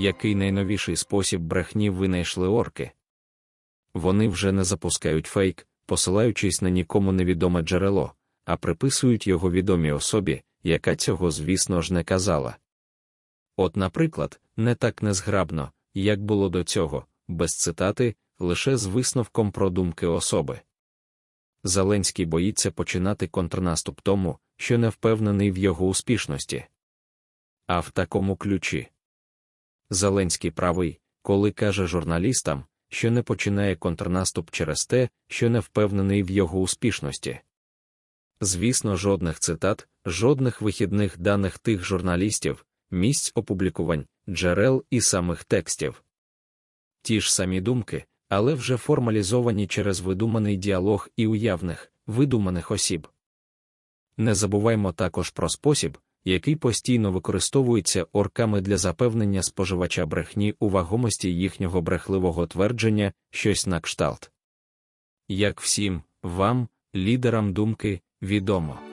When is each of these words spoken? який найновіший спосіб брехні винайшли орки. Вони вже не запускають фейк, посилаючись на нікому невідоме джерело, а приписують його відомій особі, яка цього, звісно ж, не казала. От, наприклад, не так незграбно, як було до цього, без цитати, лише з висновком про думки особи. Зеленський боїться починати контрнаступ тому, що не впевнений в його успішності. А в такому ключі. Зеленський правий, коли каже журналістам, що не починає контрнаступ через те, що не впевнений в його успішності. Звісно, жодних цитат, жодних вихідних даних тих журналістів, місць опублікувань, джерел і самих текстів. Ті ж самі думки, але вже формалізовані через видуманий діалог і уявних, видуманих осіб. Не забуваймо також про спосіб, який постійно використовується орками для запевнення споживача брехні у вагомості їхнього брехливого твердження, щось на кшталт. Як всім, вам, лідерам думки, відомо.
який 0.00 0.34
найновіший 0.34 0.96
спосіб 0.96 1.40
брехні 1.40 1.90
винайшли 1.90 2.48
орки. 2.48 2.92
Вони 3.94 4.28
вже 4.28 4.52
не 4.52 4.64
запускають 4.64 5.26
фейк, 5.26 5.66
посилаючись 5.86 6.62
на 6.62 6.70
нікому 6.70 7.12
невідоме 7.12 7.62
джерело, 7.62 8.14
а 8.44 8.56
приписують 8.56 9.26
його 9.26 9.50
відомій 9.50 9.92
особі, 9.92 10.42
яка 10.62 10.96
цього, 10.96 11.30
звісно 11.30 11.82
ж, 11.82 11.94
не 11.94 12.04
казала. 12.04 12.56
От, 13.56 13.76
наприклад, 13.76 14.40
не 14.56 14.74
так 14.74 15.02
незграбно, 15.02 15.72
як 15.94 16.24
було 16.24 16.48
до 16.48 16.64
цього, 16.64 17.06
без 17.28 17.50
цитати, 17.50 18.14
лише 18.38 18.76
з 18.76 18.86
висновком 18.86 19.52
про 19.52 19.70
думки 19.70 20.06
особи. 20.06 20.60
Зеленський 21.64 22.26
боїться 22.26 22.70
починати 22.70 23.26
контрнаступ 23.26 24.00
тому, 24.00 24.38
що 24.56 24.78
не 24.78 24.88
впевнений 24.88 25.50
в 25.50 25.58
його 25.58 25.86
успішності. 25.86 26.64
А 27.66 27.80
в 27.80 27.90
такому 27.90 28.36
ключі. 28.36 28.88
Зеленський 29.90 30.50
правий, 30.50 31.00
коли 31.22 31.52
каже 31.52 31.86
журналістам, 31.86 32.64
що 32.88 33.10
не 33.10 33.22
починає 33.22 33.76
контрнаступ 33.76 34.50
через 34.50 34.86
те, 34.86 35.08
що 35.28 35.50
не 35.50 35.60
впевнений 35.60 36.22
в 36.22 36.30
його 36.30 36.60
успішності. 36.60 37.40
Звісно, 38.40 38.96
жодних 38.96 39.40
цитат, 39.40 39.88
жодних 40.06 40.62
вихідних 40.62 41.18
даних 41.18 41.58
тих 41.58 41.84
журналістів, 41.84 42.66
місць 42.90 43.32
опублікувань, 43.34 44.06
джерел 44.28 44.84
і 44.90 45.00
самих 45.00 45.44
текстів. 45.44 46.04
Ті 47.02 47.20
ж 47.20 47.34
самі 47.34 47.60
думки, 47.60 48.04
але 48.28 48.54
вже 48.54 48.76
формалізовані 48.76 49.66
через 49.66 50.00
видуманий 50.00 50.56
діалог 50.56 51.08
і 51.16 51.26
уявних, 51.26 51.92
видуманих 52.06 52.70
осіб. 52.70 53.08
Не 54.16 54.34
забуваймо 54.34 54.92
також 54.92 55.30
про 55.30 55.48
спосіб, 55.48 55.98
який 56.24 56.56
постійно 56.56 57.12
використовується 57.12 58.06
орками 58.12 58.60
для 58.60 58.76
запевнення 58.76 59.42
споживача 59.42 60.06
брехні 60.06 60.54
у 60.58 60.68
вагомості 60.68 61.34
їхнього 61.34 61.80
брехливого 61.80 62.46
твердження, 62.46 63.12
щось 63.30 63.66
на 63.66 63.80
кшталт. 63.80 64.30
Як 65.28 65.60
всім, 65.60 66.02
вам, 66.22 66.68
лідерам 66.94 67.52
думки, 67.52 68.00
відомо. 68.22 68.89